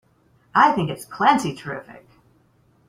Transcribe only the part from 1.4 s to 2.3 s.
terrific!